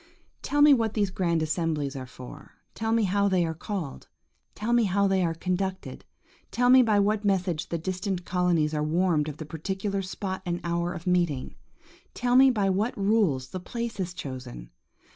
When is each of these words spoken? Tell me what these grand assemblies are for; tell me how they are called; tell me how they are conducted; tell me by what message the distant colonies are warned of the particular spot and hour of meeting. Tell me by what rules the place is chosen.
Tell 0.41 0.63
me 0.63 0.73
what 0.73 0.95
these 0.95 1.11
grand 1.11 1.43
assemblies 1.43 1.95
are 1.95 2.07
for; 2.07 2.55
tell 2.73 2.91
me 2.91 3.03
how 3.03 3.27
they 3.27 3.45
are 3.45 3.53
called; 3.53 4.07
tell 4.55 4.73
me 4.73 4.85
how 4.85 5.05
they 5.05 5.23
are 5.23 5.35
conducted; 5.35 6.05
tell 6.49 6.71
me 6.71 6.81
by 6.81 6.99
what 6.99 7.23
message 7.23 7.69
the 7.69 7.77
distant 7.77 8.25
colonies 8.25 8.73
are 8.73 8.81
warned 8.81 9.27
of 9.29 9.37
the 9.37 9.45
particular 9.45 10.01
spot 10.01 10.41
and 10.43 10.59
hour 10.63 10.91
of 10.91 11.05
meeting. 11.05 11.53
Tell 12.15 12.35
me 12.35 12.49
by 12.49 12.67
what 12.67 12.97
rules 12.97 13.49
the 13.49 13.59
place 13.59 13.99
is 13.99 14.15
chosen. 14.15 14.71